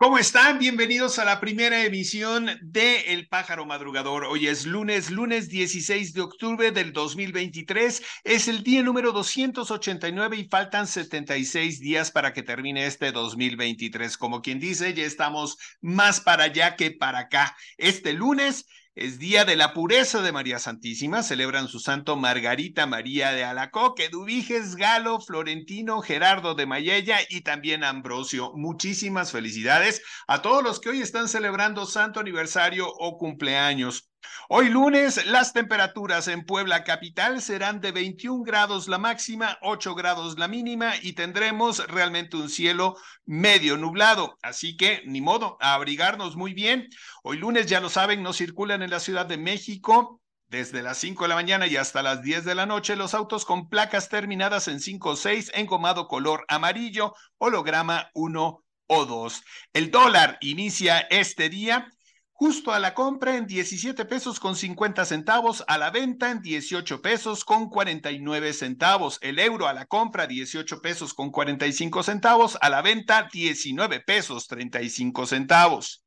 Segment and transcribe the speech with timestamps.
[0.00, 0.60] ¿Cómo están?
[0.60, 4.26] Bienvenidos a la primera emisión de El Pájaro Madrugador.
[4.26, 8.00] Hoy es lunes, lunes 16 de octubre del 2023.
[8.22, 14.16] Es el día número 289 y faltan 76 días para que termine este 2023.
[14.16, 17.56] Como quien dice, ya estamos más para allá que para acá.
[17.76, 18.66] Este lunes
[18.98, 21.22] es día de la pureza de María Santísima.
[21.22, 27.84] Celebran su santo Margarita María de Alacoque, Dubiges, Galo, Florentino, Gerardo de Mayella y también
[27.84, 28.52] Ambrosio.
[28.54, 34.10] Muchísimas felicidades a todos los que hoy están celebrando santo aniversario o cumpleaños.
[34.48, 40.38] Hoy lunes las temperaturas en Puebla capital serán de 21 grados la máxima, 8 grados
[40.38, 44.38] la mínima y tendremos realmente un cielo medio nublado.
[44.40, 46.88] Así que ni modo, a abrigarnos muy bien.
[47.22, 51.24] Hoy lunes ya lo saben, no circulan en la Ciudad de México desde las 5
[51.24, 54.66] de la mañana y hasta las 10 de la noche, los autos con placas terminadas
[54.68, 59.42] en 5 o 6, engomado color amarillo, holograma 1 o 2.
[59.74, 61.92] El dólar inicia este día
[62.38, 67.02] justo a la compra en 17 pesos con 50 centavos, a la venta en 18
[67.02, 72.70] pesos con 49 centavos, el euro a la compra 18 pesos con 45 centavos, a
[72.70, 76.04] la venta 19 pesos 35 centavos.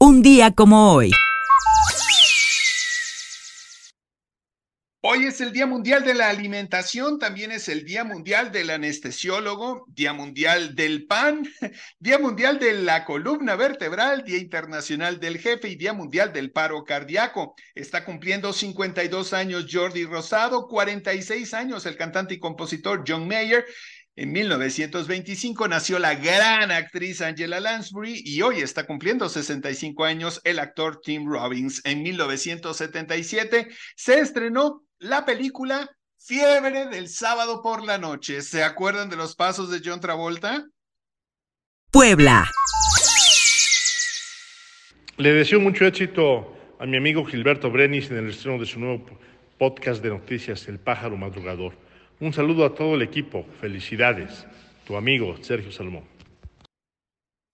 [0.00, 1.12] Un día como hoy.
[5.00, 9.84] Hoy es el Día Mundial de la Alimentación, también es el Día Mundial del Anestesiólogo,
[9.86, 11.44] Día Mundial del PAN,
[12.00, 16.82] Día Mundial de la Columna Vertebral, Día Internacional del Jefe y Día Mundial del Paro
[16.82, 17.54] Cardíaco.
[17.76, 23.66] Está cumpliendo 52 años Jordi Rosado, 46 años el cantante y compositor John Mayer.
[24.16, 30.58] En 1925 nació la gran actriz Angela Lansbury y hoy está cumpliendo 65 años el
[30.58, 31.82] actor Tim Robbins.
[31.84, 38.42] En 1977 se estrenó la película Fiebre del sábado por la noche.
[38.42, 40.66] ¿Se acuerdan de los pasos de John Travolta?
[41.92, 42.50] Puebla.
[45.16, 49.06] Le deseo mucho éxito a mi amigo Gilberto Brenis en el estreno de su nuevo
[49.58, 51.74] podcast de noticias, El pájaro madrugador.
[52.20, 53.46] Un saludo a todo el equipo.
[53.60, 54.44] Felicidades.
[54.84, 56.04] Tu amigo Sergio Salmón.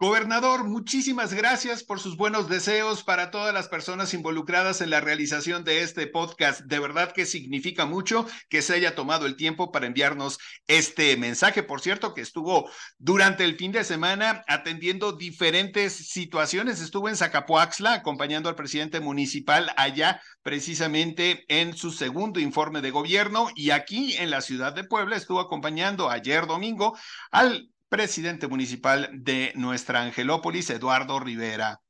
[0.05, 5.65] Gobernador, muchísimas gracias por sus buenos deseos para todas las personas involucradas en la realización
[5.65, 6.61] de este podcast.
[6.61, 11.63] De verdad que significa mucho que se haya tomado el tiempo para enviarnos este mensaje.
[11.63, 16.83] Por cierto, que estuvo durante el fin de semana atendiendo diferentes situaciones.
[16.83, 23.49] Estuvo en Zacapoaxla acompañando al presidente municipal allá precisamente en su segundo informe de gobierno
[23.55, 26.95] y aquí en la ciudad de Puebla estuvo acompañando ayer domingo
[27.31, 31.81] al presidente municipal de nuestra Angelópolis, Eduardo Rivera.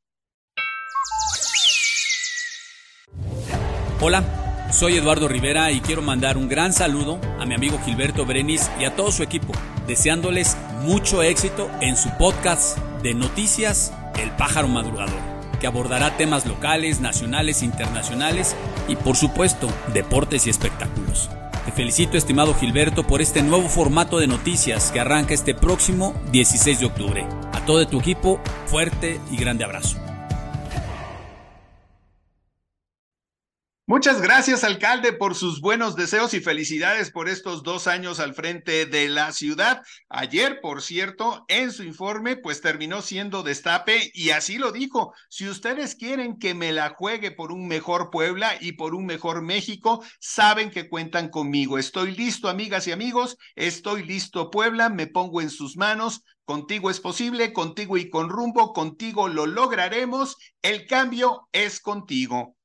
[4.03, 4.23] Hola,
[4.71, 8.85] soy Eduardo Rivera y quiero mandar un gran saludo a mi amigo Gilberto Brenis y
[8.85, 9.55] a todo su equipo,
[9.87, 15.23] deseándoles mucho éxito en su podcast de noticias El pájaro madrugador,
[15.59, 18.55] que abordará temas locales, nacionales, internacionales
[18.89, 21.31] y por supuesto deportes y espectáculos.
[21.65, 26.81] Te felicito, estimado Gilberto, por este nuevo formato de noticias que arranca este próximo 16
[26.81, 27.27] de octubre.
[27.53, 30.04] A todo tu equipo, fuerte y grande abrazo.
[33.87, 38.87] Muchas gracias, alcalde, por sus buenos deseos y felicidades por estos dos años al frente
[38.87, 39.83] de la ciudad.
[40.09, 45.13] Ayer, por cierto, en su informe, pues terminó siendo destape y así lo dijo.
[45.29, 49.43] Si ustedes quieren que me la juegue por un mejor Puebla y por un mejor
[49.43, 51.77] México, saben que cuentan conmigo.
[51.77, 53.37] Estoy listo, amigas y amigos.
[53.55, 54.89] Estoy listo, Puebla.
[54.89, 56.23] Me pongo en sus manos.
[56.47, 60.39] Contigo es posible, contigo y con rumbo, contigo lo lograremos.
[60.63, 62.57] El cambio es contigo.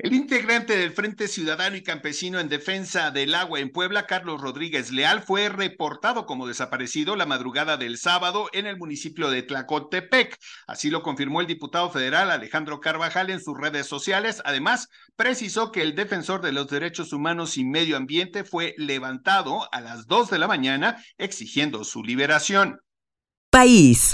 [0.00, 4.92] El integrante del Frente Ciudadano y Campesino en Defensa del Agua en Puebla, Carlos Rodríguez
[4.92, 10.38] Leal, fue reportado como desaparecido la madrugada del sábado en el municipio de Tlacotepec.
[10.68, 14.40] Así lo confirmó el diputado federal Alejandro Carvajal en sus redes sociales.
[14.44, 14.86] Además,
[15.16, 20.06] precisó que el defensor de los derechos humanos y medio ambiente fue levantado a las
[20.06, 22.78] dos de la mañana exigiendo su liberación.
[23.50, 24.12] País.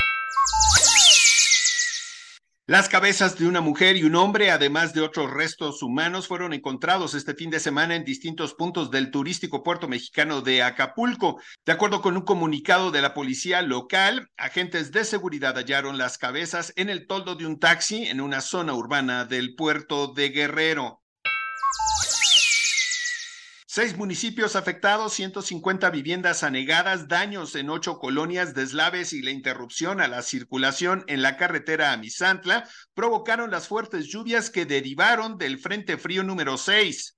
[2.66, 7.12] Las cabezas de una mujer y un hombre, además de otros restos humanos, fueron encontrados
[7.12, 11.38] este fin de semana en distintos puntos del turístico puerto mexicano de Acapulco.
[11.66, 16.72] De acuerdo con un comunicado de la policía local, agentes de seguridad hallaron las cabezas
[16.76, 21.03] en el toldo de un taxi en una zona urbana del puerto de Guerrero.
[23.74, 30.06] Seis municipios afectados, 150 viviendas anegadas, daños en ocho colonias, deslaves y la interrupción a
[30.06, 35.98] la circulación en la carretera a Misantla provocaron las fuertes lluvias que derivaron del Frente
[35.98, 37.16] Frío número 6.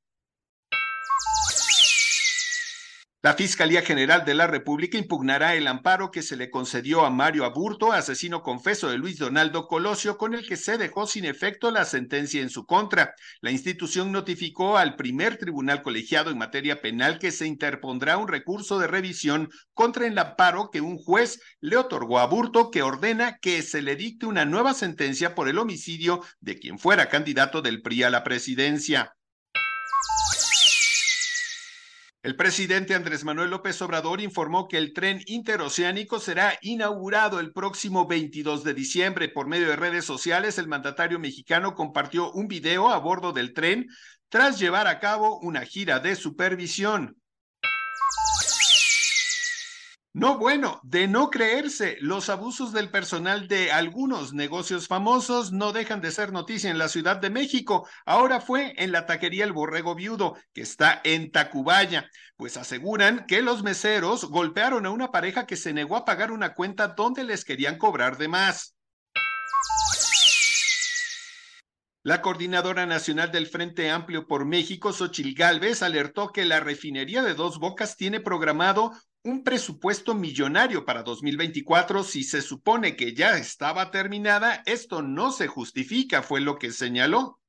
[3.26, 7.44] La Fiscalía General de la República impugnará el amparo que se le concedió a Mario
[7.44, 11.84] Aburto, asesino confeso de Luis Donaldo Colosio, con el que se dejó sin efecto la
[11.84, 13.16] sentencia en su contra.
[13.40, 18.78] La institución notificó al primer tribunal colegiado en materia penal que se interpondrá un recurso
[18.78, 23.60] de revisión contra el amparo que un juez le otorgó a Aburto, que ordena que
[23.62, 28.04] se le dicte una nueva sentencia por el homicidio de quien fuera candidato del PRI
[28.04, 29.16] a la presidencia.
[32.26, 38.08] El presidente Andrés Manuel López Obrador informó que el tren interoceánico será inaugurado el próximo
[38.08, 39.28] 22 de diciembre.
[39.28, 43.86] Por medio de redes sociales, el mandatario mexicano compartió un video a bordo del tren
[44.28, 47.16] tras llevar a cabo una gira de supervisión.
[50.18, 56.00] No, bueno, de no creerse, los abusos del personal de algunos negocios famosos no dejan
[56.00, 57.86] de ser noticia en la Ciudad de México.
[58.06, 62.08] Ahora fue en la taquería El Borrego Viudo, que está en Tacubaya,
[62.38, 66.54] pues aseguran que los meseros golpearon a una pareja que se negó a pagar una
[66.54, 68.74] cuenta donde les querían cobrar de más.
[72.06, 77.34] La coordinadora nacional del Frente Amplio por México, Xochil Gálvez, alertó que la refinería de
[77.34, 78.92] Dos Bocas tiene programado
[79.26, 84.62] un presupuesto millonario para 2024 si se supone que ya estaba terminada.
[84.66, 87.40] Esto no se justifica, fue lo que señaló.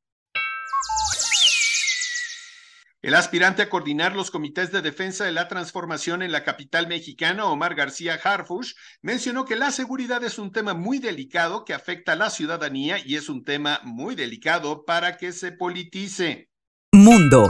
[3.04, 7.46] El aspirante a coordinar los comités de defensa de la transformación en la capital mexicana,
[7.46, 8.74] Omar García Harfush,
[9.04, 13.16] mencionó que la seguridad es un tema muy delicado que afecta a la ciudadanía y
[13.16, 16.50] es un tema muy delicado para que se politice.
[16.92, 17.48] Mundo.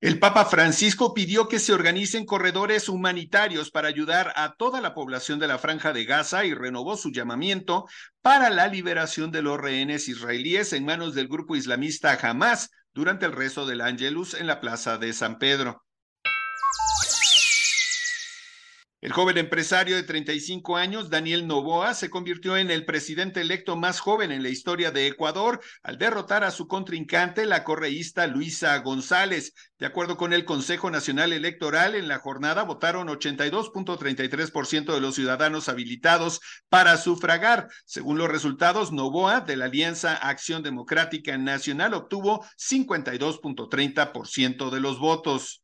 [0.00, 5.38] El Papa Francisco pidió que se organicen corredores humanitarios para ayudar a toda la población
[5.38, 7.84] de la franja de Gaza y renovó su llamamiento
[8.22, 13.32] para la liberación de los rehenes israelíes en manos del grupo islamista Hamas durante el
[13.32, 15.84] rezo del Ángelus en la plaza de San Pedro.
[19.02, 23.98] El joven empresario de 35 años, Daniel Novoa, se convirtió en el presidente electo más
[23.98, 29.54] joven en la historia de Ecuador al derrotar a su contrincante, la correísta Luisa González.
[29.78, 35.70] De acuerdo con el Consejo Nacional Electoral, en la jornada votaron 82.33% de los ciudadanos
[35.70, 37.68] habilitados para sufragar.
[37.86, 45.59] Según los resultados, Novoa de la Alianza Acción Democrática Nacional obtuvo 52.30% de los votos.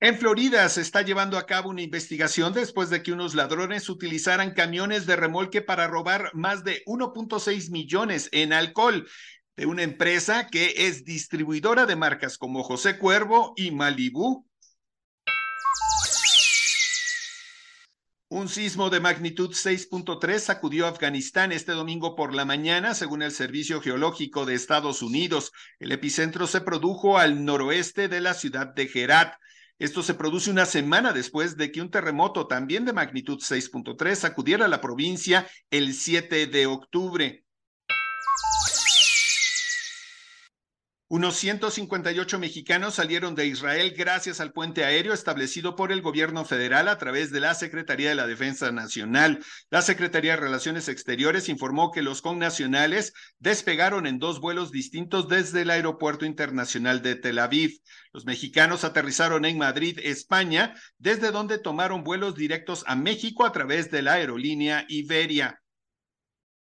[0.00, 4.52] En Florida se está llevando a cabo una investigación después de que unos ladrones utilizaran
[4.52, 9.08] camiones de remolque para robar más de 1.6 millones en alcohol
[9.56, 14.44] de una empresa que es distribuidora de marcas como José Cuervo y Malibu.
[18.28, 23.80] Un sismo de magnitud 6.3 sacudió Afganistán este domingo por la mañana, según el Servicio
[23.80, 25.52] Geológico de Estados Unidos.
[25.78, 29.36] El epicentro se produjo al noroeste de la ciudad de Herat.
[29.78, 34.68] Esto se produce una semana después de que un terremoto también de magnitud 6.3 sacudiera
[34.68, 37.43] la provincia el 7 de octubre.
[41.14, 46.88] Unos 158 mexicanos salieron de Israel gracias al puente aéreo establecido por el gobierno federal
[46.88, 49.38] a través de la Secretaría de la Defensa Nacional.
[49.70, 55.62] La Secretaría de Relaciones Exteriores informó que los connacionales despegaron en dos vuelos distintos desde
[55.62, 57.78] el Aeropuerto Internacional de Tel Aviv.
[58.12, 63.88] Los mexicanos aterrizaron en Madrid, España, desde donde tomaron vuelos directos a México a través
[63.92, 65.62] de la aerolínea Iberia.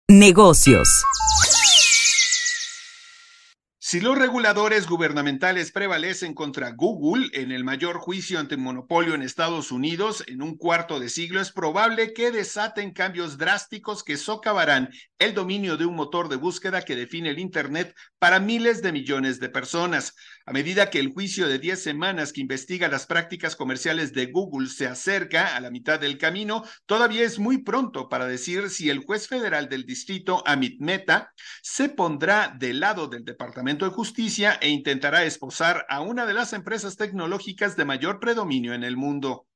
[0.08, 1.04] Negocios.
[3.90, 10.22] Si los reguladores gubernamentales prevalecen contra Google en el mayor juicio antimonopolio en Estados Unidos
[10.28, 15.76] en un cuarto de siglo, es probable que desaten cambios drásticos que socavarán el dominio
[15.76, 20.14] de un motor de búsqueda que define el Internet para miles de millones de personas.
[20.46, 24.68] A medida que el juicio de 10 semanas que investiga las prácticas comerciales de Google
[24.68, 29.04] se acerca a la mitad del camino, todavía es muy pronto para decir si el
[29.04, 31.32] juez federal del distrito, Amit Mehta,
[31.62, 36.52] se pondrá del lado del Departamento de Justicia e intentará esposar a una de las
[36.52, 39.46] empresas tecnológicas de mayor predominio en el mundo.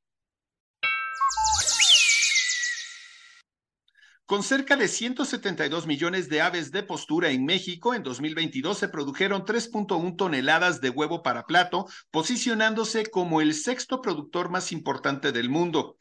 [4.27, 9.45] Con cerca de 172 millones de aves de postura en México, en 2022 se produjeron
[9.45, 15.97] 3.1 toneladas de huevo para plato, posicionándose como el sexto productor más importante del mundo.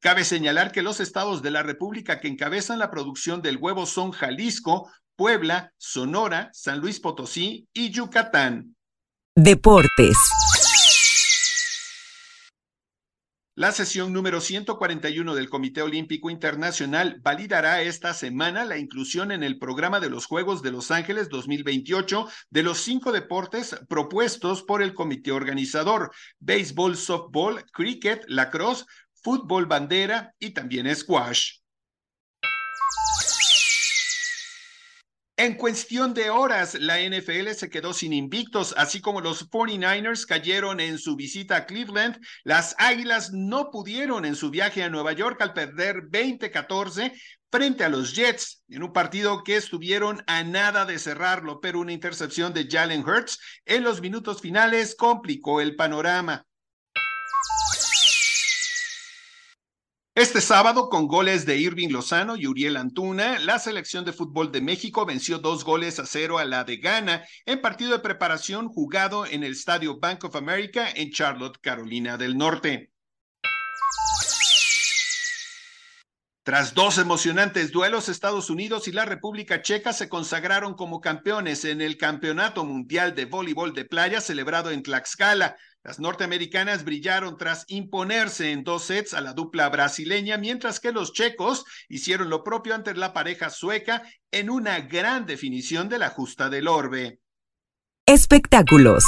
[0.00, 4.12] Cabe señalar que los estados de la República que encabezan la producción del huevo son
[4.12, 8.76] Jalisco, Puebla, Sonora, San Luis Potosí y Yucatán.
[9.34, 10.16] Deportes.
[13.58, 19.58] La sesión número 141 del Comité Olímpico Internacional validará esta semana la inclusión en el
[19.58, 24.92] programa de los Juegos de Los Ángeles 2028 de los cinco deportes propuestos por el
[24.92, 28.84] comité organizador, béisbol, softball, cricket, lacrosse,
[29.22, 31.60] fútbol bandera y también squash.
[35.38, 40.80] En cuestión de horas, la NFL se quedó sin invictos, así como los 49ers cayeron
[40.80, 42.18] en su visita a Cleveland.
[42.42, 47.12] Las Águilas no pudieron en su viaje a Nueva York al perder 20-14
[47.50, 51.92] frente a los Jets en un partido que estuvieron a nada de cerrarlo, pero una
[51.92, 56.46] intercepción de Jalen Hurts en los minutos finales complicó el panorama.
[60.16, 64.62] Este sábado, con goles de Irving Lozano y Uriel Antuna, la selección de fútbol de
[64.62, 69.26] México venció dos goles a cero a la de Ghana en partido de preparación jugado
[69.26, 72.94] en el Estadio Bank of America en Charlotte, Carolina del Norte.
[76.46, 81.80] Tras dos emocionantes duelos, Estados Unidos y la República Checa se consagraron como campeones en
[81.80, 85.56] el Campeonato Mundial de Voleibol de Playa celebrado en Tlaxcala.
[85.86, 91.12] Las norteamericanas brillaron tras imponerse en dos sets a la dupla brasileña, mientras que los
[91.12, 94.02] checos hicieron lo propio ante la pareja sueca
[94.32, 97.20] en una gran definición de la justa del orbe.
[98.04, 99.04] Espectáculos.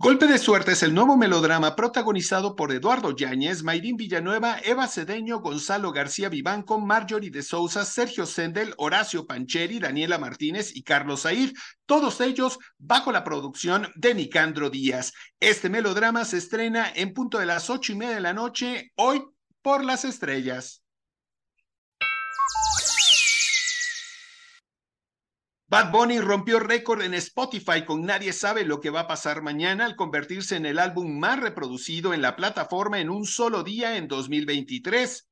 [0.00, 5.40] Golpe de Suerte es el nuevo melodrama protagonizado por Eduardo Yáñez, Mayrín Villanueva, Eva Cedeño,
[5.40, 11.50] Gonzalo García Vivanco, Marjorie de Souza, Sergio Sendel, Horacio Pancheri, Daniela Martínez y Carlos Said,
[11.84, 15.14] todos ellos bajo la producción de Nicandro Díaz.
[15.40, 19.24] Este melodrama se estrena en punto de las ocho y media de la noche, hoy
[19.62, 20.84] por las estrellas.
[25.70, 29.84] Bad Bunny rompió récord en Spotify con Nadie sabe lo que va a pasar mañana
[29.84, 34.08] al convertirse en el álbum más reproducido en la plataforma en un solo día en
[34.08, 35.27] 2023.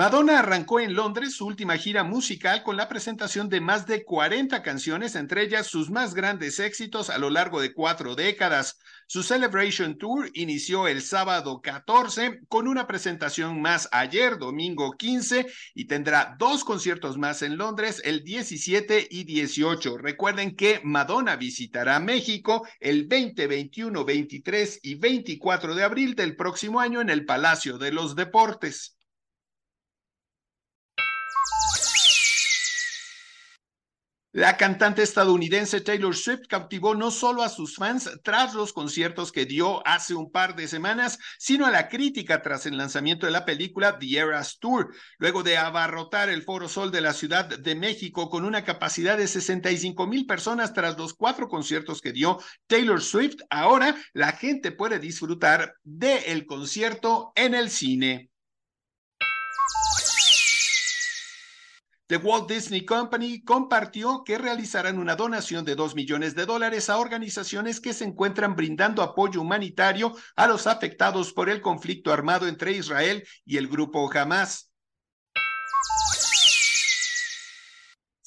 [0.00, 4.62] Madonna arrancó en Londres su última gira musical con la presentación de más de 40
[4.62, 8.78] canciones, entre ellas sus más grandes éxitos a lo largo de cuatro décadas.
[9.06, 15.84] Su Celebration Tour inició el sábado 14 con una presentación más ayer, domingo 15, y
[15.84, 19.98] tendrá dos conciertos más en Londres el 17 y 18.
[19.98, 26.80] Recuerden que Madonna visitará México el 20, 21, 23 y 24 de abril del próximo
[26.80, 28.96] año en el Palacio de los Deportes.
[34.32, 39.44] La cantante estadounidense Taylor Swift cautivó no solo a sus fans tras los conciertos que
[39.44, 43.44] dio hace un par de semanas, sino a la crítica tras el lanzamiento de la
[43.44, 48.30] película The Eras Tour, luego de abarrotar el Foro Sol de la Ciudad de México
[48.30, 53.40] con una capacidad de 65 mil personas tras los cuatro conciertos que dio Taylor Swift.
[53.50, 58.30] Ahora la gente puede disfrutar del concierto en el cine.
[62.10, 66.98] The Walt Disney Company compartió que realizarán una donación de 2 millones de dólares a
[66.98, 72.72] organizaciones que se encuentran brindando apoyo humanitario a los afectados por el conflicto armado entre
[72.72, 74.69] Israel y el grupo Hamas.